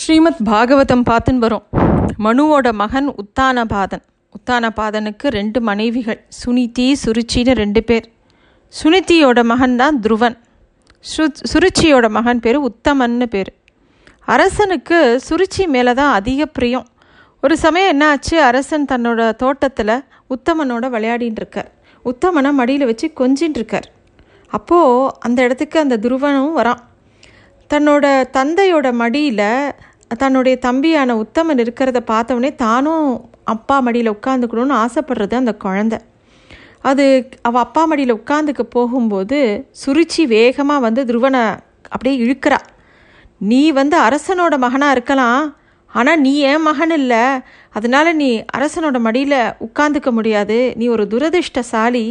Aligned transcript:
ஸ்ரீமத் 0.00 0.40
பாகவதம் 0.44 1.02
பார்த்துன்னு 1.10 1.38
வரும். 1.38 1.62
மனுவோட 2.18 2.72
மகன் 2.72 3.14
உத்தானபாதன். 3.22 4.02
உத்தானபாதனுக்கு 4.36 5.28
ரெண்டு 5.28 5.60
மனைவிகள். 5.60 6.24
சுனிதி 6.44 6.92
சுருச்சின்னு 7.02 7.54
ரெண்டு 7.54 7.82
பேர். 7.82 8.12
சுனிதியோட 8.82 9.44
மகன் 9.44 9.76
தான் 9.76 10.00
துருவன். 10.00 10.36
சு 11.10 11.26
சுருச்சியோட 11.52 12.08
மகன் 12.10 12.40
பேர் 12.40 12.58
உத்தமன்னு 12.60 13.26
பேர். 13.26 13.52
அரசனுக்கு 14.24 15.20
சுருச்சி 15.28 15.66
மேலே 15.66 15.92
தான் 15.92 16.12
அதிக 16.12 16.46
பிரியம். 16.46 16.86
ஒரு 17.42 17.56
சமயம் 17.56 18.00
என்னாச்சு? 18.00 18.34
அரசன் 18.34 18.84
தன்னோட 18.84 19.34
தோட்டத்தில் 19.34 19.94
உத்தமனோட 20.30 20.84
விளையாடின்னு 20.96 21.42
இருக்கார் 21.42 21.70
உத்தமனை 22.04 22.52
மடியில் 22.52 22.84
வச்சு 22.84 23.12
கொஞ்சின்னு 23.20 23.60
இருக்கார் 23.60 23.90
அப்போது 24.46 25.14
அந்த 25.20 25.42
இடத்துக்கு 25.42 25.78
அந்த 25.80 25.96
துருவனும் 25.96 26.56
வரான். 26.56 26.82
தன்னோட 27.72 28.06
தந்தையோட 28.32 28.92
மடியில் 28.92 29.72
தன்னுடைய 30.18 30.58
தம்பியான 30.58 31.14
உத்தமன் 31.16 31.60
இருக்கிறத 31.62 32.00
பார்த்தவொடனே 32.10 32.54
தானும் 32.54 33.06
அப்பா 33.44 33.80
மடியில் 33.80 34.10
உட்காந்துக்கணும்னு 34.10 34.74
ஆசைப்படுறது 34.84 35.34
அந்த 35.34 35.56
குழந்த. 35.64 35.94
அது 36.80 37.04
அவள் 37.42 37.62
அப்பா 37.62 37.84
மடியில் 37.84 38.14
உட்காந்துக்க 38.14 38.60
போகும்போது 38.60 39.68
சுருச்சி 39.86 40.22
வேகமாக 40.26 40.80
வந்து 40.80 41.04
துருவனை 41.04 41.42
அப்படியே 41.88 42.14
இழுக்கிறா. 42.24 42.58
நீ 43.38 43.70
வந்து 43.70 43.96
அரசனோட 44.00 44.56
மகனாக 44.58 44.90
இருக்கலாம். 44.90 45.56
ஆனால் 45.90 46.20
நீ 46.20 46.34
ஏன் 46.50 46.62
மகன் 46.62 46.90
இல்லை? 46.90 47.24
அதனால் 47.70 48.16
நீ 48.16 48.44
அரசனோட 48.58 48.98
மடியில் 48.98 49.40
உட்காந்துக்க 49.66 50.10
முடியாது. 50.10 50.72
நீ 50.76 50.86
ஒரு 50.88 51.06
துரதிர்ஷ்டசாலி. 51.10 52.06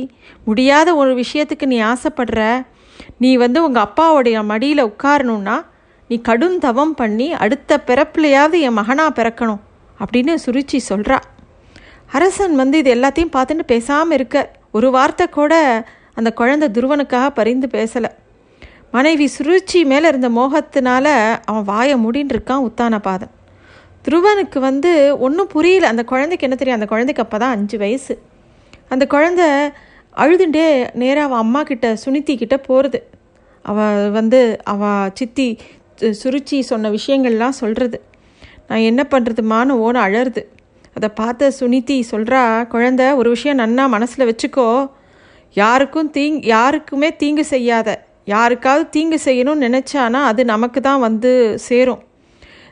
முடியாத 0.46 0.96
ஒரு 0.96 1.24
விஷயத்துக்கு 1.24 1.66
நீ 1.66 1.80
ஆசைப்படுற. 1.82 2.66
நீ 3.22 3.32
வந்து 3.36 3.60
உங்கள் 3.64 3.86
அப்பாவுடைய 3.88 4.38
மடியில் 4.44 4.84
உட்காரணுன்னா 4.86 5.58
நீ 6.10 6.16
கடும் 6.22 6.58
தவம் 6.60 6.96
பண்ணி 6.96 7.28
அடுத்த 7.44 7.82
பிறப்புலையாவது 7.88 8.58
என் 8.68 8.80
மகனாக 8.80 9.12
பிறக்கணும் 9.20 9.62
அப்படின்னு 10.00 10.34
சுருச்சி 10.46 10.80
சொல்கிறா 10.90 11.18
அரசன் 12.16 12.56
வந்து 12.56 12.78
இது 12.78 12.90
எல்லாத்தையும் 12.96 13.34
பார்த்துட்டு 13.36 13.64
பேசாமல் 13.66 14.16
இருக்க. 14.18 14.38
ஒரு 14.72 14.88
வார்த்தை 14.92 15.26
கூட 15.30 15.54
அந்த 16.14 16.30
குழந்தை 16.34 16.68
துருவனுக்காக 16.70 17.28
பரிந்து 17.30 17.68
பேசலை. 17.68 18.10
மனைவி 18.92 19.26
சுருச்சி 19.38 19.80
மேலே 19.86 20.08
இருந்த 20.08 20.30
மோகத்தினால 20.30 21.06
அவன் 21.46 21.64
வாயை 21.64 21.96
முடின்னு 22.06 22.34
இருக்கான் 22.36 22.66
உத்தானபாதன். 22.68 23.32
துருவனுக்கு 24.06 24.60
வந்து 24.60 24.92
ஒன்றும் 25.20 25.52
புரியல. 25.54 25.88
அந்த 25.88 26.04
குழந்தைக்கு 26.04 26.48
என்ன 26.48 26.58
தெரியும்? 26.58 26.80
அந்த 26.80 26.90
குழந்தைக்கு 26.94 27.24
அப்போ 27.24 27.38
தான் 27.38 27.56
அஞ்சு 27.58 27.78
வயசு. 27.78 28.16
அந்த 28.90 29.06
குழந்த 29.10 29.44
அழுதுண்டே 30.18 30.90
நேராக 30.94 31.28
அவள் 31.28 31.38
அம்மா 31.38 31.64
கிட்ட 31.64 31.98
சுனித்தி 32.06 32.38
கிட்ட 32.38 32.58
போகிறது 32.58 33.10
அவள் 33.62 34.10
வந்து 34.12 34.60
அவள் 34.64 35.12
சித்தி 35.14 35.60
சுருச்சி 36.24 36.60
சொன்ன 36.60 36.90
விஷயங்கள்லாம் 36.90 37.60
சொல்கிறது 37.62 38.02
நான் 38.68 38.80
என்ன 38.80 39.02
பண்ணுறதுமான்னு 39.12 39.78
ஓன 39.86 40.02
அழருது 40.08 40.44
அதை 40.94 41.10
பார்த்த 41.10 41.52
சுனிதி 41.60 42.04
சொல்கிறா 42.12 42.68
குழந்த 42.68 43.16
ஒரு 43.16 43.30
விஷயம் 43.30 43.60
நன்னா 43.60 43.88
மனசில் 43.88 44.28
வச்சுக்கோ. 44.30 44.90
யாருக்கும் 45.54 46.12
தீங் 46.12 46.46
யாருக்குமே 46.46 47.16
தீங்கு 47.16 47.46
செய்யாத. 47.46 47.90
யாருக்காவது 48.26 48.90
தீங்கு 48.90 49.20
செய்யணும்னு 49.26 49.66
நினச்சானா 49.68 50.20
அது 50.24 50.46
நமக்கு 50.46 50.82
தான் 50.82 51.00
வந்து 51.00 51.32
சேரும். 51.60 52.02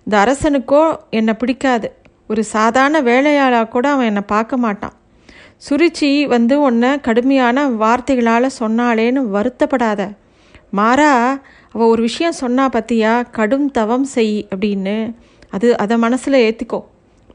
இந்த 0.04 0.16
அரசனுக்கோ 0.24 0.98
என்னை 1.10 1.34
பிடிக்காது. 1.34 1.92
ஒரு 2.28 2.44
சாதாரண 2.44 3.02
வேலையாளாக 3.02 3.68
கூட 3.68 3.90
அவன் 3.90 4.06
என்னை 4.06 4.22
பார்க்க 4.28 4.58
மாட்டான். 4.58 4.96
சுருச்சி 5.62 6.10
வந்து 6.34 6.56
உன்னை 6.68 6.92
கடுமையான 7.08 7.66
வார்த்தைகளால் 7.82 8.56
சொன்னாலேன்னு 8.60 9.22
வருத்தப்படாத. 9.36 10.02
மாறா 10.80 11.12
அவள் 11.74 11.92
ஒரு 11.94 12.02
விஷயம் 12.08 12.40
சொன்னா 12.42 12.66
பற்றியா 12.76 13.14
கடும் 13.38 13.68
தவம் 13.78 14.08
செய் 14.14 14.38
அப்படின்னு. 14.54 14.96
அது 15.56 15.68
அதை 15.84 15.96
மனசில் 16.06 16.44
ஏற்றிக்கோ 16.46 16.80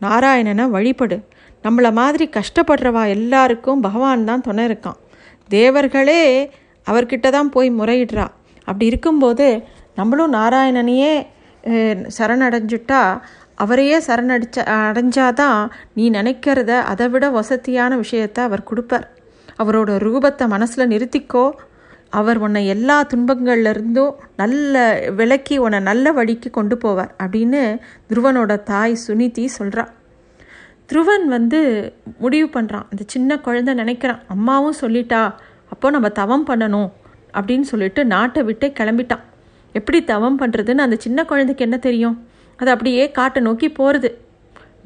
நாராயணனை 0.04 0.64
வழிபடு. 0.76 1.18
நம்மளை 1.64 1.90
மாதிரி 2.00 2.24
கஷ்டப்படுறவா 2.38 3.02
எல்லாருக்கும் 3.16 3.84
பகவான் 3.86 4.26
தான் 4.30 4.44
துணை 4.46 4.64
இருக்கான். 4.68 4.98
தேவர்களே 5.50 6.22
அவர்கிட்ட 6.86 7.26
தான் 7.36 7.52
போய் 7.54 7.70
முறையிடுறா. 7.78 8.26
அப்படி 8.68 8.84
இருக்கும்போது 8.92 9.46
நம்மளும் 9.98 10.34
நாராயணனையே 10.38 11.14
சரணடைஞ்சுட்டா 12.16 13.00
அவரையே 13.54 13.98
சரணடிச்ச 13.98 14.58
அடைஞ்சாதான் 14.78 15.70
நீ 15.94 16.10
நினைக்கிறத 16.10 16.70
அதை 16.82 17.08
விட 17.08 17.30
வசதியான 17.30 17.96
விஷயத்தை 17.96 18.44
அவர் 18.44 18.62
கொடுப்பார். 18.62 19.06
அவரோட 19.62 19.90
ரூபத்தை 20.06 20.46
மனசில் 20.48 20.88
நிறுத்திக்கோ. 20.88 21.50
அவர் 22.10 22.38
உன்னை 22.38 22.66
எல்லா 22.66 23.06
துன்பங்கள்லேருந்தும் 23.14 24.14
நல்ல 24.36 24.82
விளக்கி 25.16 25.58
உன்னை 25.58 25.80
நல்ல 25.80 26.12
வழிக்கு 26.12 26.50
கொண்டு 26.50 26.76
போவார் 26.76 27.12
அப்படின்னு 27.22 27.80
துருவனோட 28.12 28.62
தாய் 28.62 28.98
சுனிதி 29.06 29.48
சொல்கிறா 29.58 29.84
துருவன் 30.92 31.24
வந்து 31.26 31.60
முடிவு 32.18 32.60
பண்ணுறான் 32.60 32.86
அந்த 32.90 33.02
சின்ன 33.06 33.38
குழந்தை 33.38 33.74
நினைக்கிறான். 33.74 34.20
அம்மாவும் 34.28 34.80
சொல்லிட்டா. 34.80 35.34
அப்போ 35.68 35.90
நம்ம 35.90 36.08
தவம் 36.08 36.46
பண்ணணும். 36.46 36.90
அப்படின்னு 37.32 37.60
சொல்லிட்டு 37.60 38.04
நாட்டை 38.04 38.42
விட்டே 38.42 38.72
கிளம்பிட்டான். 38.78 39.22
எப்படி 39.72 40.04
தவம் 40.04 40.38
பண்ணுறதுன்னு 40.40 40.84
அந்த 40.86 40.96
சின்ன 40.98 41.24
குழந்தைக்கு 41.24 41.64
என்ன 41.64 41.76
தெரியும்? 41.76 42.16
அது 42.60 42.70
அப்படியே 42.74 43.04
காட்டை 43.18 43.40
நோக்கி 43.48 43.68
போகிறது 43.78 44.10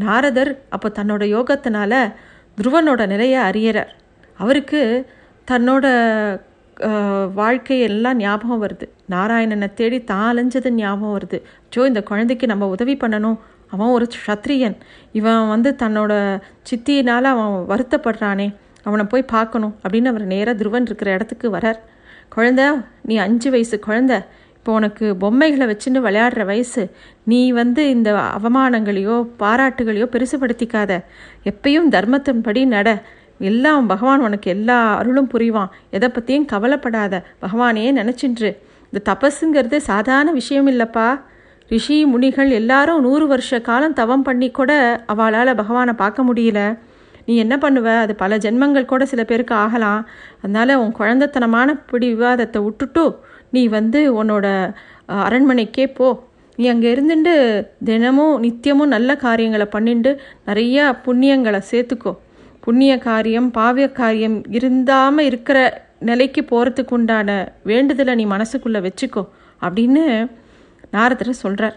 நாரதர் 0.04 0.52
அப்போ 0.74 0.88
தன்னோட 0.98 1.22
யோகத்தினால 1.36 1.92
துருவனோட 2.58 3.02
நிலையை 3.12 3.40
அறியறார். 3.50 3.90
அவருக்கு 4.38 4.80
தன்னோட 5.50 5.86
வாழ்க்கையெல்லாம் 7.40 8.18
ஞாபகம் 8.24 8.62
வருது. 8.64 8.86
நாராயணனை 9.14 9.68
தேடி 9.78 9.98
தான் 10.10 10.26
அலைஞ்சது 10.30 10.70
ஞாபகம் 10.80 11.14
வருது. 11.16 11.38
ஜோ 11.72 11.80
இந்த 11.90 12.00
குழந்தைக்கு 12.10 12.46
நம்ம 12.52 12.66
உதவி 12.74 12.94
பண்ணணும். 13.02 13.38
அவன் 13.74 13.94
ஒரு 13.96 14.06
சத்திரியன். 14.26 14.76
இவன் 15.18 15.48
வந்து 15.54 15.70
தன்னோட 15.82 16.12
சித்தியினால் 16.70 17.30
அவன் 17.32 17.52
வருத்தப்படுறானே. 17.72 18.48
அவனை 18.86 19.04
போய் 19.12 19.30
பார்க்கணும் 19.34 19.74
அப்படின்னு 19.82 20.10
அவர் 20.12 20.24
நேராக 20.34 20.54
துருவன் 20.60 20.86
இருக்கிற 20.88 21.10
இடத்துக்கு 21.16 21.46
வரார் 21.56 21.80
குழந்த 22.34 22.62
நீ 23.08 23.14
அஞ்சு 23.26 23.48
வயசு 23.54 23.76
குழந்த. 23.86 24.14
இப்போ 24.68 24.80
உனக்கு 24.80 25.16
பொம்மைகளை 25.16 25.66
வச்சுன்னு 25.66 26.00
விளையாடுற 26.06 26.44
வயசு 26.44 26.90
நீ 27.24 27.52
வந்து 27.52 27.88
இந்த 27.90 28.08
அவமானங்களையோ 28.38 29.14
பாராட்டுகளையோ 29.38 30.06
பெருசுபடுத்திக்காத. 30.14 30.90
எப்பயும் 31.44 31.86
தர்மத்தின்படி 31.94 32.66
நட. 32.66 33.02
எல்லாம் 33.38 33.86
பகவான் 33.86 34.20
உனக்கு 34.20 34.50
எல்லா 34.50 34.76
அருளும் 34.96 35.30
புரிவான். 35.34 35.70
எதை 35.90 36.08
பற்றியும் 36.08 36.44
கவலைப்படாத. 36.44 37.22
பகவானையே 37.42 37.92
நினச்சின்று. 38.00 38.50
இந்த 38.92 39.00
தபஸுங்கிறது 39.10 39.76
சாதாரண 39.76 40.32
விஷயம் 40.32 40.66
இல்லைப்பா. 40.66 41.20
ரிஷி 41.68 42.04
முனிகள் 42.04 42.50
எல்லாரும் 42.50 43.00
நூறு 43.00 43.26
வருஷ 43.26 43.60
காலம் 43.60 43.92
தவம் 43.92 44.22
பண்ணி 44.22 44.50
கூட 44.50 45.00
அவளால் 45.06 45.54
பகவானை 45.54 45.92
பார்க்க 45.92 46.22
முடியல. 46.22 46.78
நீ 47.26 47.36
என்ன 47.36 47.56
பண்ணுவ? 47.56 47.96
அது 47.98 48.14
பல 48.14 48.36
ஜென்மங்கள் 48.36 48.84
கூட 48.84 49.06
சில 49.06 49.24
பேருக்கு 49.24 49.54
ஆகலாம். 49.54 50.08
அதனால் 50.42 50.74
உன் 50.74 50.94
குழந்தைத்தனமான 50.98 51.80
பிடி 51.86 52.14
விவாதத்தை 52.14 52.60
விட்டுட்டு 52.64 53.06
நீ 53.50 53.68
வந்து 53.68 54.00
உன்னோட 54.22 54.46
அரண்மனைக்கே 55.24 55.86
போ. 55.94 56.08
நீ 56.56 56.64
அங்கே 56.68 56.94
இருந்துட்டு 56.94 57.34
தினமும் 57.84 58.42
நித்தியமும் 58.42 58.94
நல்ல 58.94 59.16
காரியங்களை 59.16 59.66
பண்ணிட்டு 59.66 60.10
நிறையா 60.46 60.84
புண்ணியங்களை 61.04 61.60
சேர்த்துக்கோ 61.70 62.12
புண்ணிய 62.60 62.98
காரியம் 62.98 63.48
பாவிய 63.54 63.92
காரியம் 63.92 64.42
இருந்தாமல் 64.50 65.28
இருக்கிற 65.30 65.58
நிலைக்கு 65.98 66.40
போகிறதுக்கு 66.42 66.92
உண்டான 66.92 67.28
வேண்டுதலை 67.64 68.14
நீ 68.14 68.24
மனசுக்குள்ளே 68.26 68.80
வச்சுக்கோ 68.86 69.22
அப்படின்னு 69.62 70.02
நாரதர் 70.90 71.40
சொல்கிறார் 71.44 71.76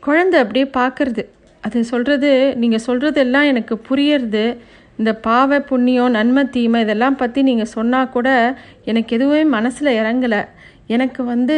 குழந்தை 0.00 0.40
அப்படியே 0.40 0.66
பார்க்கறது 0.78 1.22
அது 1.60 1.84
சொல்கிறது 1.84 2.30
நீங்கள் 2.56 2.84
சொல்கிறதெல்லாம் 2.86 3.46
எனக்கு 3.46 3.74
புரியறது. 3.88 4.44
இந்த 5.00 5.12
பாவ 5.26 5.60
புண்ணியம் 5.70 6.14
நன்மை 6.16 6.42
தீமை 6.54 6.80
இதெல்லாம் 6.84 7.18
பற்றி 7.20 7.40
நீங்கள் 7.48 7.72
சொன்னால் 7.76 8.12
கூட 8.16 8.28
எனக்கு 8.90 9.10
எதுவுமே 9.16 9.42
மனசில் 9.56 9.96
இறங்கலை. 10.00 10.40
எனக்கு 10.94 11.20
வந்து 11.32 11.56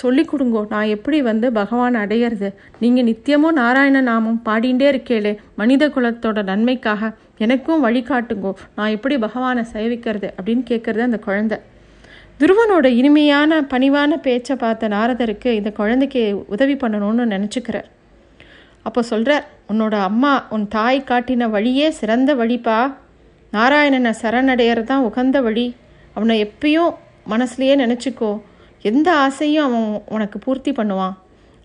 சொல்லி 0.00 0.22
கொடுங்கோ 0.30 0.60
நான் 0.72 0.92
எப்படி 0.96 1.18
வந்து 1.28 1.46
பகவான் 1.58 1.96
அடையிறது? 2.02 2.48
நீங்கள் 2.82 3.06
நித்தியமும் 3.08 3.58
நாராயண 3.60 4.02
நாமம் 4.10 4.38
பாடிண்டே 4.48 4.86
இருக்கேளே 4.92 5.32
மனித 5.60 5.88
குலத்தோட 5.94 6.44
நன்மைக்காக 6.50 7.10
எனக்கும் 7.44 7.84
வழிகாட்டுங்கோ 7.86 8.52
நான் 8.76 8.94
எப்படி 8.96 9.16
பகவானை 9.26 9.64
சேவிக்கிறது 9.74 10.28
அப்படின்னு 10.38 10.64
கேட்குறது 10.70 11.08
அந்த 11.08 11.20
குழந்தை. 11.28 11.58
துருவனோட 12.40 12.86
இனிமையான 13.00 13.60
பணிவான 13.72 14.20
பேச்சை 14.26 14.56
பார்த்த 14.56 14.92
நாரதருக்கு 14.96 15.52
இந்த 15.60 15.72
குழந்தைக்கு 15.80 16.22
உதவி 16.54 16.76
பண்ணணும்னு 16.82 17.26
நினச்சிக்கிறார். 17.34 17.88
அப்போ 18.82 19.02
சொல்கிறார் 19.02 19.46
உன்னோட 19.70 19.94
அம்மா 20.00 20.46
உன் 20.50 20.68
தாய் 20.68 21.06
காட்டின 21.08 21.48
வழியே 21.50 21.90
சிறந்த 21.90 22.34
வழிப்பா? 22.34 22.78
நாராயணனை 23.52 24.12
சரணடையிறது 24.22 24.84
தான் 24.84 25.06
உகந்த 25.08 25.40
வழி. 25.40 25.66
அவனை 26.12 26.34
எப்பயும் 26.44 26.92
மனசுலையே 27.32 27.74
நினச்சிக்கோ. 27.84 28.30
எந்த 28.82 29.08
ஆசையும் 29.16 29.64
அவன் 29.64 30.02
உனக்கு 30.06 30.38
பூர்த்தி 30.38 30.72
பண்ணுவான். 30.72 31.14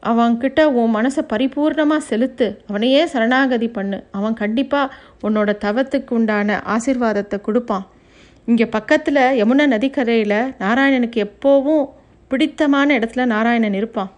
அவன்கிட்ட 0.04 0.64
உன் 0.80 0.96
மனசை 0.96 1.22
பரிபூர்ணமாக 1.34 2.08
செலுத்து. 2.10 2.48
அவனையே 2.70 3.06
சரணாகதி 3.06 3.68
பண்ணு. 3.68 4.04
அவன் 4.12 4.34
கண்டிப்பாக 4.34 4.94
உன்னோட 5.28 5.52
தவத்துக்கு 5.66 6.14
உண்டான 6.14 6.58
ஆசிர்வாதத்தை 6.76 7.42
கொடுப்பான். 7.42 7.86
இங்கே 8.46 8.66
பக்கத்தில் 8.66 9.22
யமுனா 9.42 9.66
நதிக்கரையில் 9.76 10.40
நாராயணனுக்கு 10.60 11.20
எப்போவும் 11.28 11.86
பிடித்தமான 12.28 12.98
இடத்துல 13.00 13.26
நாராயணன் 13.26 13.74
இருப்பான். 13.74 14.12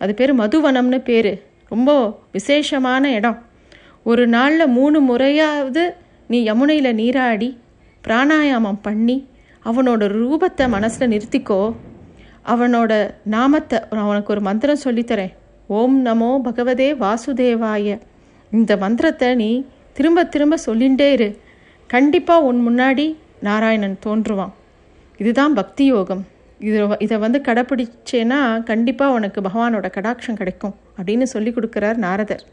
அது 0.00 0.14
பேர் 0.14 0.32
மதுவனம்னு 0.38 0.98
பேர். 0.98 1.32
ரொம்ப 1.74 1.90
விசேஷமான 2.32 3.12
இடம். 3.18 3.38
ஒரு 4.10 4.24
நாளில் 4.36 4.74
மூணு 4.78 4.98
முறையாவது 5.00 5.84
நீ 6.32 6.38
யமுனையில் 6.50 6.98
நீராடி 7.00 7.48
பிராணாயாமம் 8.04 8.84
பண்ணி 8.86 9.16
அவனோட 9.68 10.02
ரூபத்தை 10.20 10.64
மனசில் 10.74 11.12
நிறுத்திக்கோ. 11.12 11.62
அவனோட 12.52 12.92
நாமத்தை 13.34 13.78
அவனுக்கு 14.02 14.32
ஒரு 14.34 14.42
மந்திரம் 14.48 14.84
சொல்லித்தரேன். 14.84 15.32
ஓம் 15.76 15.96
நமோ 16.06 16.30
பகவதே 16.46 16.88
வாசுதேவாய. 17.04 17.94
இந்த 18.56 18.72
மந்திரத்தை 18.82 19.28
நீ 19.42 19.50
திரும்ப 19.98 20.24
திரும்ப 20.34 20.54
சொல்லிகிட்டே 20.66 21.08
இரு. 21.16 21.28
கண்டிப்பாக 21.90 22.46
உன் 22.48 22.60
முன்னாடி 22.66 23.06
நாராயணன் 23.46 23.98
தோன்றுவான். 24.06 24.54
இதுதான் 25.22 25.54
பக்தி 25.58 25.84
யோகம். 25.94 26.22
இது 26.66 26.78
இதை 26.98 27.16
வந்து 27.18 27.38
கடைப்பிடிச்சேன்னா 27.48 28.38
கண்டிப்பாக 28.62 29.16
உனக்கு 29.18 29.40
பகவானோட 29.40 29.86
கடாட்சம் 29.96 30.38
கிடைக்கும் 30.40 30.74
அப்படின்னு 30.98 31.26
சொல்லி 31.34 31.50
கொடுக்குறார் 31.50 31.98
நாரதர். 32.06 32.44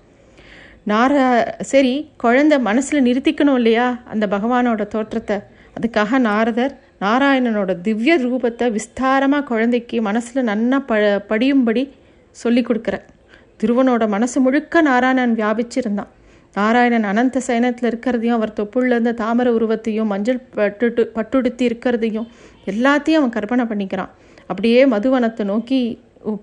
நார 0.87 1.13
சரி 1.71 1.93
குழந்த 2.23 2.53
மனசில் 2.59 3.05
நிறுத்திக்கணும் 3.05 3.57
இல்லையா 3.59 3.87
அந்த 4.13 4.25
பகவானோட 4.27 4.83
தோற்றத்தை? 4.87 5.37
அதுக்காக 5.77 6.19
நாரதர் 6.19 6.73
நாராயணனோட 7.01 7.71
திவ்ய 7.81 8.15
ரூபத்தை 8.17 8.65
விஸ்தாரமாக 8.77 9.43
குழந்தைக்கு 9.43 9.97
மனசில் 10.01 10.47
நன்னா 10.49 10.79
ப 10.89 10.97
படியும்படி 11.29 11.83
சொல்லி 12.35 12.61
கொடுக்குற 12.61 12.95
திருவனோட 13.63 14.03
மனசு 14.07 14.37
முழுக்க 14.41 14.81
நாராயணன் 14.81 15.35
வியாபிச்சிருந்தான். 15.35 16.11
நாராயணன் 16.55 17.05
அனந்த 17.11 17.41
சயனத்தில் 17.47 17.89
இருக்கிறதையும் 17.89 18.37
அவர் 18.37 18.57
தொப்புள்ளேருந்து 18.59 19.13
தாமர 19.21 19.47
உருவத்தையும் 19.57 20.09
மஞ்சள் 20.13 20.39
பட்டுட்டு 20.57 21.03
பட்டுடுத்தி 21.17 21.63
இருக்கிறதையும் 21.69 22.27
எல்லாத்தையும் 22.71 23.19
அவன் 23.19 23.35
கற்பனை 23.35 23.65
பண்ணிக்கிறான். 23.71 24.11
அப்படியே 24.49 24.79
மதுவனத்தை 24.93 25.43
நோக்கி 25.51 25.79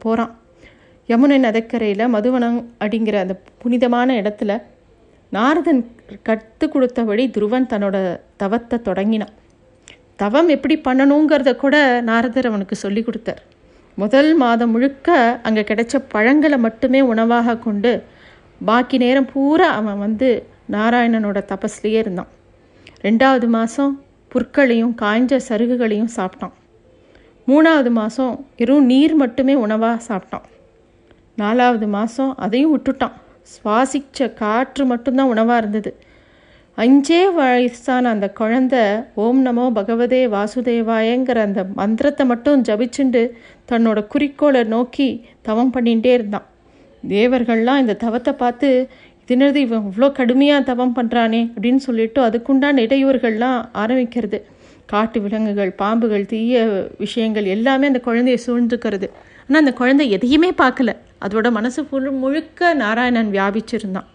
போகிறான் 0.04 0.32
யமுனை 1.08 1.36
நதக்கரையில் 1.44 2.12
மதுவனம் 2.14 2.58
அப்படிங்கிற 2.80 3.18
அந்த 3.24 3.34
புனிதமான 3.62 4.14
இடத்துல 4.22 4.52
நாரதன் 5.32 5.82
கற்று 6.28 6.66
கொடுத்தபடி 6.74 7.24
துருவன் 7.36 7.68
தன்னோட 7.72 7.96
தவத்தை 8.42 8.76
தொடங்கினான். 8.88 9.34
தவம் 10.22 10.48
எப்படி 10.54 10.76
பண்ணணுங்கிறத 10.86 11.50
கூட 11.62 11.76
நாரதர் 12.10 12.48
அவனுக்கு 12.50 12.76
சொல்லி 12.84 13.02
கொடுத்தார். 13.04 13.42
முதல் 13.98 14.30
மாதம் 14.42 14.72
முழுக்க 14.74 15.16
அங்கே 15.48 15.62
கிடைச்ச 15.70 15.96
பழங்களை 16.14 16.58
மட்டுமே 16.66 17.00
உணவாக 17.12 17.56
கொண்டு 17.66 17.92
பாக்கி 18.68 18.96
நேரம் 19.04 19.30
பூரா 19.32 19.68
அவன் 19.80 20.02
வந்து 20.04 20.28
நாராயணனோட 20.74 21.38
தபஸ்லேயே 21.50 22.00
இருந்தான். 22.04 22.30
ரெண்டாவது 23.06 23.48
மாதம் 23.56 23.92
புற்களையும் 24.32 24.94
காய்ஞ்ச 25.00 25.40
சருகுகளையும் 25.48 26.14
சாப்பிட்டான். 26.16 26.54
மூணாவது 27.48 27.90
மாதம் 27.90 28.46
வெறும் 28.56 28.84
நீர் 28.84 29.14
மட்டுமே 29.14 29.54
உணவாக 29.54 30.00
சாப்பிட்டான். 30.08 30.46
நாலாவது 31.34 31.86
மாதம் 31.86 32.34
அதையும் 32.36 32.74
விட்டுட்டான். 32.76 33.16
சுவாசித்த 33.52 34.34
காற்று 34.34 34.84
மட்டும்தான் 34.86 35.28
உணவாக 35.28 35.58
இருந்தது. 35.58 35.90
அஞ்சே 36.78 37.34
வயசான 37.34 38.08
அந்த 38.08 38.32
குழந்த 38.40 38.74
ஓம் 39.14 39.40
நமோ 39.46 39.64
பகவதே 39.70 40.20
வாசுதேவாயங்கிற 40.26 41.38
அந்த 41.38 41.64
மந்திரத்தை 41.74 42.26
மட்டும் 42.26 42.62
ஜபிச்சுண்டு 42.62 43.22
தன்னோட 43.70 44.06
குறிக்கோளை 44.06 44.64
நோக்கி 44.64 45.08
தவம் 45.42 45.72
பண்ணிகிட்டே 45.74 46.12
இருந்தான். 46.12 46.46
தேவர்கள்லாம் 47.08 47.78
இந்த 47.78 47.94
தவத்தை 47.94 48.32
பார்த்து 48.32 48.88
தினது 49.28 49.58
இவன் 49.66 49.86
இவ்வளோ 49.88 50.08
கடுமையாக 50.18 50.62
தவம் 50.68 50.94
பண்ணுறானே 50.98 51.40
அப்படின்னு 51.54 51.80
சொல்லிட்டு 51.86 52.20
அதுக்குண்டான 52.26 52.82
இடையூறுகள்லாம் 52.86 53.58
ஆரம்பிக்கிறது. 53.82 54.38
காட்டு 54.92 55.18
விலங்குகள் 55.20 55.72
பாம்புகள் 55.80 56.24
தீய 56.26 56.60
விஷயங்கள் 56.98 57.48
எல்லாமே 57.54 57.86
அந்த 57.86 58.00
குழந்தைய 58.06 58.38
சூழ்ந்துக்கிறது. 58.46 59.08
ஆனால் 59.46 59.60
அந்த 59.62 59.72
குழந்தை 59.80 60.06
எதையுமே 60.16 60.50
பார்க்கல. 60.62 60.92
அதோட 61.26 61.46
மனசு 61.58 61.80
ஃபுல் 61.84 62.08
முழுக்க 62.22 62.70
நாராயணன் 62.82 63.30
வியாபிச்சிருந்தான். 63.36 64.08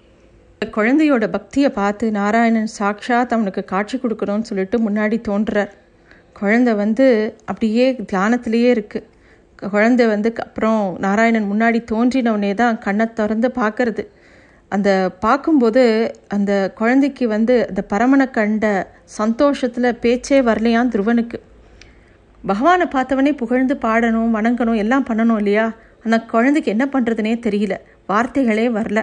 குழந்தையோட 0.78 1.26
பக்தியை 1.36 1.70
பார்த்து 1.78 2.06
நாராயணன் 2.18 2.70
சாட்சாத் 2.80 3.34
அவனுக்கு 3.36 3.64
காட்சி 3.72 3.96
கொடுக்கணும்னு 3.98 4.50
சொல்லிட்டு 4.50 4.78
முன்னாடி 4.88 5.18
தோன்றார். 5.30 5.72
குழந்தை 6.40 6.74
வந்து 6.84 7.08
அப்படியே 7.46 7.86
தியானத்திலேயே 8.12 8.70
இருக்குது 8.76 9.10
குழந்தை 9.74 10.06
வந்து 10.14 10.30
அப்புறம் 10.46 10.82
நாராயணன் 11.06 11.50
முன்னாடி 11.52 11.80
தோன்றினவனே 11.92 12.54
தான் 12.62 12.80
கண்ணை 12.86 13.06
திறந்து 13.20 13.50
பார்க்கறது. 13.62 14.04
அந்த 14.76 14.90
பார்க்கும்போது 15.20 15.82
அந்த 16.28 16.52
குழந்தைக்கு 16.76 17.28
வந்து 17.28 17.56
அந்த 17.70 17.82
பரமனை 17.94 18.28
கண்ட 18.32 18.66
சந்தோஷத்தில் 19.18 19.96
பேச்சே 19.96 20.38
வரலையான் 20.42 20.92
துருவனுக்கு. 20.94 21.40
பகவானை 22.46 22.86
பார்த்தவனே 22.92 23.38
புகழ்ந்து 23.38 23.76
பாடணும் 23.82 24.32
வணங்கணும் 24.38 24.76
எல்லாம் 24.76 25.06
பண்ணணும் 25.10 25.38
இல்லையா? 25.38 25.66
அந்த 26.04 26.18
குழந்தைக்கு 26.20 26.72
என்ன 26.72 26.86
பண்ணுறதுனே 26.94 27.36
தெரியல. 27.48 27.76
வார்த்தைகளே 28.08 28.68
வரல. 28.68 29.02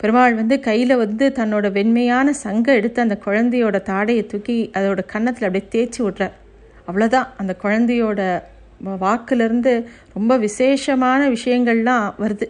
பெருமாள் 0.00 0.34
வந்து 0.34 0.60
கையில் 0.60 0.94
வந்து 0.96 1.32
தன்னோட 1.34 1.66
வெண்மையான 1.72 2.32
சங்க 2.44 2.74
எடுத்து 2.74 3.02
அந்த 3.02 3.18
குழந்தையோட 3.26 3.76
தாடையை 3.90 4.26
தூக்கி 4.26 4.56
அதோட 4.74 5.00
கன்னத்தில் 5.06 5.46
அப்படியே 5.48 5.66
தேய்ச்சி 5.72 6.00
விட்றார். 6.00 6.34
அவ்வளோதான் 6.88 7.28
அந்த 7.36 7.56
குழந்தையோட 7.62 8.22
வாக்குலேருந்து 9.04 9.74
ரொம்ப 10.14 10.36
விசேஷமான 10.36 11.28
விஷயங்கள்லாம் 11.28 12.06
வருது. 12.18 12.48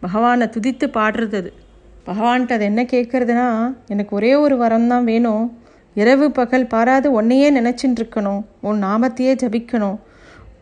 பகவானை 0.00 0.46
துதித்து 0.46 0.86
பாடுறது 0.98 1.36
அது. 1.42 1.50
பகவான்கிட்ட 2.10 2.52
அது 2.58 2.64
என்ன 2.64 2.82
கேட்குறதுனா 2.92 3.48
எனக்கு 3.94 4.12
ஒரே 4.18 4.34
ஒரு 4.34 4.56
வரம் 4.62 4.86
தான் 4.92 5.08
வேணும். 5.10 5.44
இரவு 6.00 6.26
பகல் 6.38 6.70
பாராது 6.72 7.08
உன்னையே 7.18 7.48
நினச்சின்னு 7.58 8.00
இருக்கணும் 8.00 8.40
உன் 8.68 8.82
நாமத்தையே 8.86 9.32
ஜபிக்கணும். 9.42 9.98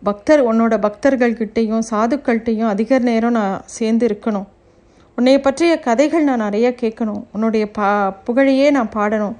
பக்தர் 0.08 0.40
உன்னோட 0.50 0.74
பக்தர்கள்கிட்டையும் 0.84 1.84
சாதுக்கள்கிட்டையும் 1.90 2.70
அதிக 2.74 2.98
நேரம் 3.10 3.36
நான் 3.38 3.62
சேர்ந்து 3.78 4.06
இருக்கணும் 4.08 4.46
உன்னைய 5.18 5.38
பற்றிய 5.46 5.72
கதைகள் 5.86 6.26
நான் 6.26 6.44
நிறைய 6.46 6.68
கேட்கணும். 6.80 7.22
உன்னுடைய 7.32 7.64
பா 7.78 7.88
புகழையே 8.26 8.66
நான் 8.76 8.92
பாடணும். 8.96 9.36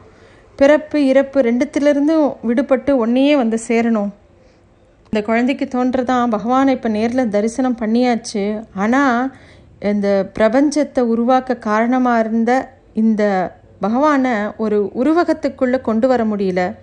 பிறப்பு 0.59 0.99
இறப்பு 1.11 1.39
ரெண்டுத்திலிருந்தும் 1.49 2.25
விடுபட்டு 2.49 2.93
ஒன்னையே 3.05 3.35
வந்து 3.37 3.59
சேரணும். 3.69 4.11
இந்த 5.11 5.21
குழந்தைக்கு 5.29 5.67
தோன்றதான் 5.75 6.33
பகவானை 6.37 6.73
இப்போ 6.75 6.89
நேரில் 6.97 7.31
தரிசனம் 7.35 7.79
பண்ணியாச்சு. 7.83 8.43
ஆனால் 8.75 9.21
இந்த 9.81 10.31
பிரபஞ்சத்தை 10.39 11.01
உருவாக்க 11.01 11.57
காரணமாக 11.57 12.21
இருந்த 12.21 12.71
இந்த 12.95 13.53
பகவானை 13.81 14.33
ஒரு 14.57 14.91
உருவகத்துக்குள்ளே 14.95 15.81
கொண்டு 15.81 16.09
வர 16.09 16.25
முடியல. 16.25 16.75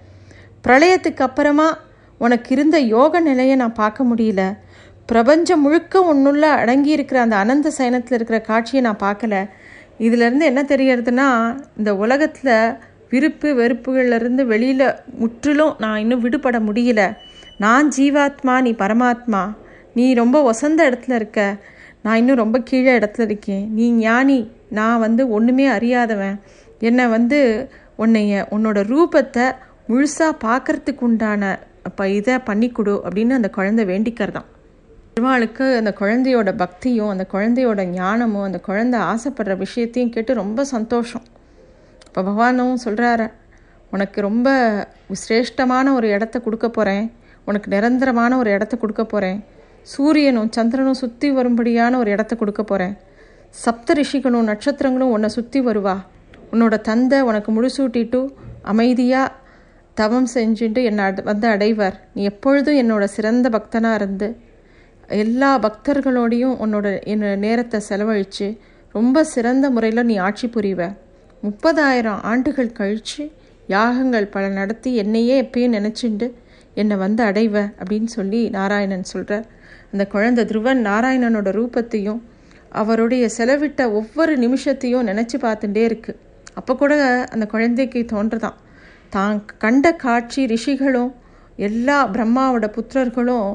பிரளயத்துக்கு 0.64 1.22
அப்புறமா 1.22 1.78
உனக்கு 2.18 2.52
இருந்த 2.52 2.80
யோக 2.80 3.20
நிலையை 3.20 3.56
நான் 3.56 3.74
பார்க்க 3.74 4.04
முடியல. 4.04 4.58
பிரபஞ்சம் 5.06 5.62
முழுக்க 5.62 6.14
உன்னுள்ள 6.14 6.40
அடங்கி 6.40 6.90
இருக்கிற 6.90 7.22
அந்த 7.22 7.36
அனந்த 7.36 7.72
சயனத்தில் 7.78 8.14
இருக்கிற 8.14 8.42
காட்சியை 8.42 8.84
நான் 8.84 9.16
பார்க்கல. 9.16 9.50
இதிலேருந்து 10.00 10.42
என்ன 10.42 10.64
தெரியறதுன்னா 10.64 11.58
இந்த 11.78 11.96
உலகத்தில் 11.96 12.78
விருப்பு 13.10 13.54
வெறுப்புகள்லேருந்து 13.54 14.46
வெளியில் 14.46 14.96
முற்றிலும் 15.18 15.76
நான் 15.78 15.98
இன்னும் 15.98 16.22
விடுபட 16.22 16.60
முடியல. 16.60 17.16
நான் 17.58 17.92
ஜீவாத்மா 17.98 18.62
நீ 18.62 18.72
பரமாத்மா. 18.72 19.54
நீ 19.94 20.14
ரொம்ப 20.14 20.52
ஒசந்த 20.52 20.82
இடத்துல 20.90 21.16
இருக்க. 21.16 21.56
நான் 22.06 22.18
இன்னும் 22.18 22.42
ரொம்ப 22.44 22.60
கீழே 22.60 22.98
இடத்துல 22.98 23.22
இருக்கேன். 23.22 23.64
நீ 23.74 23.86
ஞானி. 23.92 24.40
நான் 24.70 25.00
வந்து 25.00 25.30
ஒன்றுமே 25.30 25.68
அறியாதவன். 25.68 26.36
என்னை 26.80 27.06
வந்து 27.08 27.70
உன்னைய 27.98 28.34
உன்னோட 28.56 28.80
ரூபத்தை 28.94 29.46
முழுசாக 29.90 30.34
பார்க்கறதுக்கு 30.44 31.00
உண்டான 31.00 31.60
இப்போ 31.86 32.10
இதை 32.10 32.36
பண்ணிக்கொடு 32.36 32.94
அப்படின்னு 33.06 33.30
அந்த 33.30 33.50
குழந்தை 33.50 33.86
வேண்டிக்கிறதான். 33.86 34.48
பெருமாளுக்கு 35.14 35.66
அந்த 35.76 35.96
குழந்தையோட 36.00 36.52
பக்தியும் 36.58 37.10
அந்த 37.10 37.26
குழந்தையோட 37.34 37.84
ஞானமும் 37.84 38.44
அந்த 38.44 38.60
குழந்தை 38.60 39.00
ஆசைப்படுற 39.00 39.58
விஷயத்தையும் 39.58 40.12
கேட்டு 40.12 40.34
ரொம்ப 40.34 40.64
சந்தோஷம். 40.66 41.26
இப்போ 42.08 42.22
பகவானும் 42.22 42.76
சொல்கிறாரு 42.86 43.28
உனக்கு 43.92 44.22
ரொம்ப 44.22 44.48
சிரேஷ்டமான 45.28 45.94
ஒரு 45.94 46.08
இடத்த 46.10 46.40
கொடுக்க 46.40 46.70
போகிறேன் 46.70 47.06
உனக்கு 47.46 47.70
நிரந்தரமான 47.70 48.38
ஒரு 48.38 48.52
இடத்த 48.52 48.78
கொடுக்க 48.78 49.06
போகிறேன் 49.06 49.40
சூரியனும் 49.94 50.52
சந்திரனும் 50.56 51.02
சுற்றி 51.02 51.28
வரும்படியான 51.32 51.98
ஒரு 51.98 52.10
இடத்த 52.12 52.34
கொடுக்க 52.36 52.62
போகிறேன் 52.64 52.96
சப்த 53.56 53.94
ரிஷிகளும் 53.94 54.48
நட்சத்திரங்களும் 54.48 55.14
உன்னை 55.16 55.30
சுற்றி 55.30 55.60
வருவா. 55.62 55.96
உன்னோட 56.54 56.76
தந்தை 56.82 57.20
உனக்கு 57.22 57.50
முடிசூட்டிட்டு 57.52 58.20
அமைதியாக 58.72 59.36
தவம் 59.98 60.28
செஞ்சுட்டு 60.34 60.80
என்னை 60.84 61.06
வந்து 61.24 61.48
அடைவார். 61.48 61.98
நீ 62.14 62.22
எப்பொழுதும் 62.24 62.80
என்னோட 62.82 63.04
சிறந்த 63.16 63.50
பக்தனாக 63.50 64.00
இருந்து 64.00 64.28
எல்லா 65.22 65.52
பக்தர்களோடையும் 65.66 66.56
உன்னோட 66.64 66.88
என்னோட 67.14 67.34
நேரத்தை 67.38 67.80
செலவழித்து 67.90 68.48
ரொம்ப 68.96 69.24
சிறந்த 69.34 69.66
முறையில் 69.70 70.08
நீ 70.10 70.16
ஆட்சி 70.18 70.48
புரிவ. 70.48 70.82
முப்பதாயிரம் 71.44 72.22
ஆண்டுகள் 72.32 72.78
கழித்து 72.80 73.24
யாகங்கள் 73.68 74.28
பல 74.28 74.46
நடத்தி 74.50 74.90
என்னையே 74.96 75.36
எப்பயும் 75.44 75.76
நினச்சிண்டு 75.78 76.28
என்னை 76.74 76.96
வந்து 76.98 77.22
அடைவ 77.24 77.56
அப்படின்னு 77.80 78.10
சொல்லி 78.18 78.42
நாராயணன் 78.50 79.12
சொல்கிறார் 79.12 79.46
அந்த 79.92 80.04
குழந்தை 80.08 80.46
துருவன் 80.46 80.82
நாராயணனோட 80.90 81.50
ரூபத்தையும் 81.60 82.22
அவருடைய 82.70 83.26
செலவிட்ட 83.38 83.82
ஒவ்வொரு 83.92 84.34
நிமிஷத்தையும் 84.38 85.08
நினச்சி 85.10 85.38
பார்த்துட்டே 85.42 85.84
இருக்குது 85.90 86.22
அப்போ 86.54 86.76
கூட 86.76 86.94
அந்த 87.32 87.46
குழந்தைக்கு 87.46 88.06
தோன்றுதான். 88.06 88.58
தான் 89.10 89.46
கண்ட 89.58 89.86
காட்சி 89.96 90.42
ரிஷிகளும் 90.46 91.12
எல்லா 91.56 91.98
பிரம்மாவோட 92.08 92.66
புத்திரர்களும் 92.78 93.50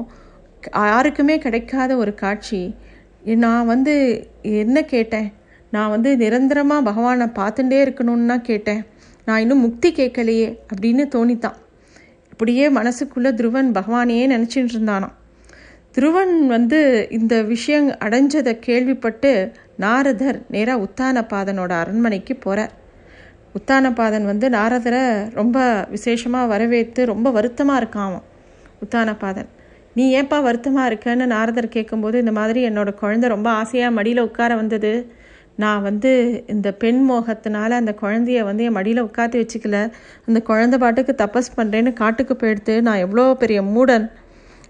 யாருக்குமே 0.91 1.37
கிடைக்காத 1.37 1.91
ஒரு 1.95 2.13
காட்சி. 2.13 2.75
நான் 3.43 3.65
வந்து 3.65 3.93
என்ன 4.41 4.83
கேட்டேன்? 4.83 5.33
நான் 5.71 5.89
வந்து 5.89 6.09
நிரந்தரமாக 6.17 6.87
பகவானை 6.89 7.27
பார்த்துட்டே 7.39 7.79
இருக்கணும்னா 7.85 8.37
கேட்டேன். 8.41 8.81
நான் 9.25 9.39
இன்னும் 9.39 9.59
முக்தி 9.59 9.89
கேட்கலையே 9.91 10.47
அப்படின்னு 10.71 11.03
தோணித்தான். 11.15 11.57
இப்படியே 12.31 12.69
மனசுக்குள்ளே 12.69 13.31
துருவன் 13.39 13.69
பகவானையே 13.79 14.25
நினச்சிட்டு 14.35 14.73
இருந்தானான் 14.75 15.15
துருவன் 15.95 16.33
வந்து 16.47 16.79
இந்த 17.09 17.35
விஷயம் 17.43 17.87
அடைஞ்சதை 18.05 18.53
கேள்விப்பட்டு 18.59 19.31
நாரதர் 19.77 20.37
நேராக 20.53 20.85
உத்தானபாதனோட 20.85 21.71
அரண்மனைக்கு 21.83 22.33
போகிறார் 22.35 22.75
உத்தானபாதன் 23.57 24.25
வந்து 24.31 24.49
நாரதரை 24.49 25.01
ரொம்ப 25.39 25.57
விசேஷமாக 25.89 26.51
வரவேற்று 26.53 27.01
ரொம்ப 27.05 27.27
வருத்தமாக 27.37 27.81
இருக்கான் 27.81 28.15
உத்தானபாதன். 28.83 29.49
நீ 29.95 30.03
ஏன்பா 30.19 30.37
வருத்தமாக 30.43 30.89
இருக்கன்னு 30.89 31.25
நாரதர் 31.25 31.75
கேட்கும்போது 31.75 32.17
இந்த 32.19 32.31
மாதிரி 32.31 32.59
என்னோடய 32.69 32.99
குழந்தை 33.01 33.27
ரொம்ப 33.29 33.49
ஆசையாக 33.61 33.95
மடியில் 33.97 34.25
உட்கார 34.27 34.51
வந்தது. 34.55 34.93
நான் 35.55 35.81
வந்து 35.81 36.11
இந்த 36.47 36.67
பெண் 36.83 37.01
மோகத்தினால 37.09 37.77
அந்த 37.81 37.93
குழந்தைய 38.01 38.41
வந்து 38.49 38.63
என் 38.67 38.77
மடியில் 38.77 39.07
உட்காந்து 39.09 39.41
வச்சுக்கல. 39.41 39.79
அந்த 40.27 40.39
குழந்தை 40.49 40.77
பாட்டுக்கு 40.79 41.15
தப்பஸ் 41.23 41.55
பண்ணுறேன்னு 41.57 41.93
காட்டுக்கு 41.93 42.35
போயிடுத்து. 42.35 42.75
நான் 42.87 43.03
எவ்வளோ 43.05 43.25
பெரிய 43.43 43.61
மூடன். 43.75 44.05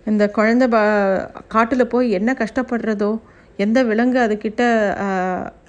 இந்த 0.09 0.23
குழந்தை 0.37 0.65
பா 0.73 0.81
காட்டில் 1.53 1.91
போய் 1.93 2.07
என்ன 2.17 2.31
கஷ்டப்படுறதோ 2.39 3.11
எந்த 3.63 3.79
விலங்கு 3.89 4.19
அதுக்கிட்ட 4.25 4.61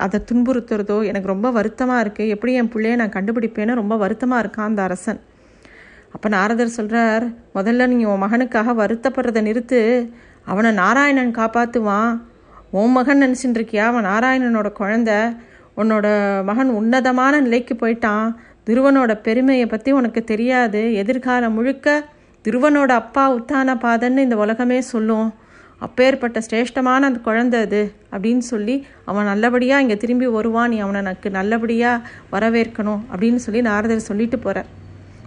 அதை 0.04 0.18
துன்புறுத்துறதோ 0.28 0.96
எனக்கு 1.08 1.32
ரொம்ப 1.32 1.48
வருத்தமாக 1.56 2.02
இருக்குது 2.04 2.32
எப்படி 2.34 2.52
என் 2.60 2.70
பிள்ளைய 2.74 2.96
நான் 3.00 3.14
கண்டுபிடிப்பேன்னு 3.16 3.78
ரொம்ப 3.80 3.94
வருத்தமாக 4.02 4.42
இருக்கான் 4.44 4.70
அந்த 4.70 4.82
அரசன். 4.88 5.20
அப்போ 6.14 6.28
நாரதர் 6.36 6.76
சொல்கிறார் 6.78 7.24
முதல்ல 7.56 7.86
நீங்கள் 7.92 8.10
உன் 8.12 8.22
மகனுக்காக 8.24 8.74
வருத்தப்படுறதை 8.82 9.42
நிறுத்து. 9.48 9.80
அவனை 10.52 10.70
நாராயணன் 10.82 11.34
காப்பாற்றுவான் 11.40 12.12
உன் 12.80 12.94
மகன் 12.96 13.22
நினச்சின்னு 13.24 13.58
இருக்கியா? 13.58 13.84
அவன் 13.92 14.08
நாராயணனோட 14.10 14.68
குழந்த. 14.80 15.10
உன்னோட 15.80 16.06
மகன் 16.48 16.70
உன்னதமான 16.80 17.34
நிலைக்கு 17.46 17.74
போயிட்டான். 17.82 18.26
துருவனோட 18.68 19.12
பெருமையை 19.26 19.66
பற்றி 19.66 19.90
உனக்கு 20.00 20.20
தெரியாது. 20.32 20.82
எதிர்காலம் 21.02 21.56
முழுக்க 21.58 21.86
திருவனோட 22.44 22.92
அப்பா 23.02 23.24
உத்தான 23.36 23.74
பாதன்னு 23.84 24.24
இந்த 24.26 24.36
உலகமே 24.44 24.78
சொல்லும். 24.92 25.28
அப்பேற்பட்ட 25.86 26.38
சிரேஷ்டமான 26.46 27.06
அந்த 27.08 27.20
குழந்தை 27.26 27.58
அது 27.66 27.80
அப்படின்னு 28.14 28.44
சொல்லி 28.52 28.74
அவன் 29.10 29.28
நல்லபடியாக 29.30 29.82
இங்கே 29.84 29.96
திரும்பி 30.02 30.26
வருவான். 30.36 30.70
நீ 30.72 30.78
அவனை 30.84 30.98
எனக்கு 31.04 31.28
நல்லபடியாக 31.38 32.04
வரவேற்கணும் 32.34 33.00
அப்படின்னு 33.12 33.40
சொல்லி 33.46 33.60
நாரதர் 33.68 34.08
சொல்லிட்டு 34.10 34.38
போகிறார் 34.38 34.70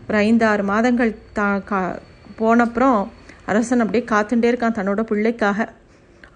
ஒரு 0.08 0.18
ஐந்தாறு 0.28 0.64
மாதங்கள் 0.72 1.12
தா 1.38 1.48
கா 1.70 1.80
போனப்புறம் 2.40 3.00
அரசன் 3.52 3.84
அப்படியே 3.84 4.04
காத்துட்டே 4.12 4.48
இருக்கான் 4.52 4.78
தன்னோட 4.78 5.02
பிள்ளைக்காக. 5.12 5.68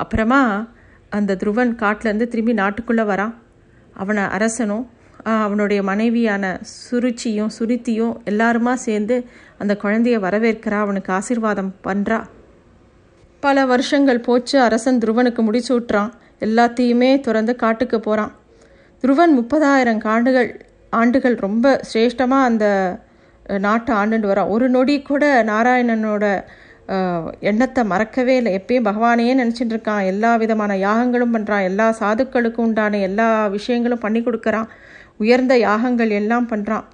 அப்புறமா 0.03 0.41
அந்த 1.17 1.38
துருவன் 1.41 1.71
காட்டிலேருந்து 1.83 2.27
திரும்பி 2.33 2.53
நாட்டுக்குள்ளே 2.62 3.05
வரான். 3.12 3.33
அவனை 4.01 4.24
அரசனும் 4.36 4.86
அவனுடைய 5.23 5.83
மனைவியான 5.83 6.59
சுருச்சியும் 6.91 7.51
சுருத்தியும் 7.59 8.13
எல்லாருமா 8.25 8.73
சேர்ந்து 8.73 9.25
அந்த 9.57 9.77
குழந்தைய 9.83 10.17
வரவேற்கிறா 10.25 10.79
அவனுக்கு 10.85 11.13
ஆசிர்வாதம் 11.13 11.71
பண்ணுறா 11.88 12.19
பல 13.39 13.65
வருஷங்கள் 13.65 14.19
போச்சு 14.19 14.59
அரசன் 14.61 14.97
துருவனுக்கு 14.97 15.41
முடிச்சு 15.41 15.71
விட்றான் 15.79 16.11
எல்லாத்தையுமே 16.39 17.19
துறந்து 17.19 17.55
காட்டுக்கு 17.55 17.99
போகிறான் 17.99 18.33
துருவன் 19.03 19.35
முப்பதாயிரம் 19.39 20.01
ஆண்டுகள் 20.05 20.65
ஆண்டுகள் 20.89 21.35
ரொம்ப 21.35 21.79
சிரேஷ்டமாக 21.93 22.49
அந்த 22.49 22.65
நாட்டை 23.45 23.95
ஆண்டுண்டு 23.95 24.29
வரான். 24.31 24.47
ஒரு 24.47 24.69
நொடி 24.69 25.01
கூட 25.01 25.43
நாராயணனோட 25.43 26.43
எண்ணத்தை 27.39 27.83
மறக்கவே 27.83 28.35
இல்லை. 28.35 28.51
எப்பயும் 28.59 28.88
பகவானையே 28.89 29.33
நினச்சிட்டு 29.41 29.73
இருக்கான். 29.75 30.05
எல்லா 30.05 30.35
விதமான 30.35 30.75
யாகங்களும் 30.75 31.35
பண்ணுறான் 31.35 31.63
எல்லா 31.63 31.95
சாதுக்களுக்கும் 31.99 32.67
உண்டான 32.69 32.99
எல்லா 32.99 33.47
விஷயங்களும் 33.47 33.99
பண்ணி 33.99 34.21
கொடுக்குறான். 34.21 34.67
உயர்ந்த 35.21 35.53
யாகங்கள் 35.67 36.11
எல்லாம் 36.19 36.49
பண்ணுறான் 36.51 36.85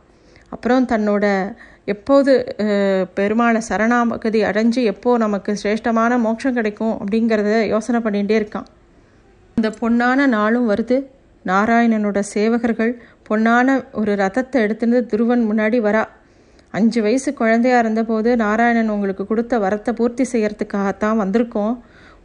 அப்புறம் 0.54 0.90
தன்னோட 0.92 1.26
எப்போது 1.94 2.32
பெருமாளை 3.18 3.60
சரணாகதி 3.68 4.40
அடைஞ்சு 4.50 4.82
எப்போது 4.92 5.22
நமக்கு 5.24 5.52
சிரேஷ்டமான 5.62 6.18
மோட்சம் 6.26 6.56
கிடைக்கும் 6.58 6.96
அப்படிங்கிறத 7.02 7.58
யோசனை 7.74 8.00
பண்ணிகிட்டே 8.06 8.36
இருக்கான். 8.40 8.68
அந்த 9.58 9.70
பொன்னான 9.82 10.28
நாளும் 10.38 10.70
வருது. 10.72 10.98
நாராயணனோட 11.46 12.20
சேவகர்கள் 12.34 12.94
பொன்னான 13.28 13.76
ஒரு 14.00 14.12
ரதத்தை 14.22 14.58
எடுத்துருந்து 14.66 15.02
துருவன் 15.12 15.44
முன்னாடி 15.50 15.80
வரா. 15.88 16.04
அஞ்சு 16.78 17.00
வயசு 17.06 17.30
குழந்தையா 17.42 17.78
இருந்தபோது 17.84 18.30
நாராயணன் 18.44 18.94
உங்களுக்கு 18.96 19.26
கொடுத்த 19.32 19.60
வரத்தை 19.66 19.92
பூர்த்தி 20.00 20.26
செய்கிறதுக்காகத்தான் 20.32 21.22
வந்திருக்கோம். 21.24 21.76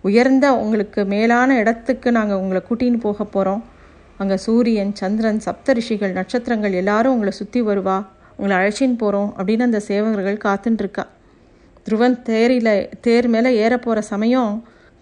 உயர்ந்த 0.09 0.47
உங்களுக்கு 0.63 1.01
மேலான 1.15 1.59
இடத்துக்கு 1.63 2.09
நாங்கள் 2.19 2.41
உங்களை 2.43 2.63
கூட்டின்னு 2.69 3.01
போக 3.07 3.25
போகிறோம் 3.25 3.63
அங்கே 4.21 4.37
சூரியன் 4.37 4.91
சந்திரன் 4.95 5.39
சப்த 5.41 5.73
ரிஷிகள் 5.73 6.13
நட்சத்திரங்கள் 6.13 6.73
எல்லாரும் 6.73 7.13
உங்களை 7.13 7.33
சுற்றி 7.33 7.61
வருவா. 7.63 7.95
உங்களை 8.37 8.55
அழைச்சின்னு 8.57 8.99
போகிறோம் 8.99 9.31
அப்படின்னு 9.39 9.67
அந்த 9.69 9.81
சேவகர்கள் 9.89 10.37
காத்துட்டுருக்கா 10.45 11.05
துருவன் 11.87 12.17
தேரில் 12.23 12.89
தேர் 13.01 13.29
மேலே 13.29 13.51
ஏற 13.57 13.79
போகிற 13.79 14.01
சமயம் 14.01 14.53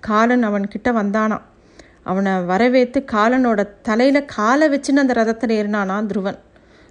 காலன் 0.01 0.43
அவன் 0.43 0.69
கிட்ட 0.69 0.93
வந்தானான் 0.93 1.45
அவனை 2.03 2.35
வரவேற்று 2.43 3.01
காலனோட 3.13 3.61
தலையில் 3.83 4.29
காலை 4.37 4.69
வச்சுன்னு 4.69 5.03
அந்த 5.05 5.17
ரதத்தில் 5.21 5.55
ஏறினானா 5.59 5.97
துருவன். 6.13 6.39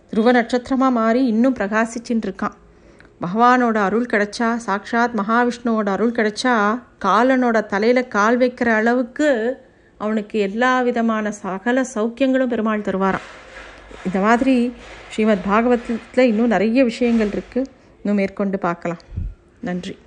துருவ 0.10 0.32
நட்சத்திரமாக 0.32 0.92
மாறி 0.92 1.26
இன்னும் 1.26 1.56
பிரகாசிச்சுட்டு 1.56 2.28
இருக்கான் 2.28 2.58
பகவானோட 3.22 3.78
அருள் 3.88 4.10
கிடைச்சா 4.14 4.50
சாக்ஷாத் 4.66 5.16
மகாவிஷ்ணுவோட 5.22 5.88
அருள் 5.88 6.12
கிடைச்சா 6.12 6.56
காலனோட 7.06 7.66
தலையில் 7.66 8.08
கால் 8.08 8.38
வைக்கிற 8.38 8.70
அளவுக்கு 8.82 9.30
அவனுக்கு 9.98 10.40
எல்லா 10.40 10.82
விதமான 10.82 11.32
சகல 11.32 11.86
சௌக்கியங்களும் 11.96 12.48
பெருமாள் 12.48 12.82
தருவாராம். 12.82 13.28
இந்த 14.06 14.20
மாதிரி 14.20 14.74
ஸ்ரீமத் 15.12 15.46
பாகவதத்தில் 15.50 16.30
இன்னும் 16.32 16.48
நிறைய 16.48 16.84
விஷயங்கள் 16.84 17.28
இருக்குது 17.28 17.66
இன்னும் 18.02 18.20
மேற்கொண்டு 18.20 18.60
பார்க்கலாம். 18.60 19.00
நன்றி. 19.62 19.98